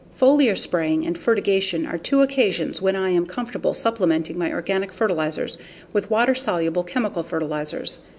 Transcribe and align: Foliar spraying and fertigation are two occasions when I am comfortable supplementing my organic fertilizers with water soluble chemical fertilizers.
Foliar 0.19 0.57
spraying 0.57 1.05
and 1.05 1.15
fertigation 1.15 1.85
are 1.85 1.99
two 1.99 2.23
occasions 2.23 2.81
when 2.81 2.95
I 2.95 3.09
am 3.09 3.27
comfortable 3.27 3.75
supplementing 3.75 4.35
my 4.35 4.51
organic 4.51 4.91
fertilizers 4.91 5.59
with 5.93 6.09
water 6.09 6.33
soluble 6.33 6.83
chemical 6.83 7.21
fertilizers. 7.21 7.99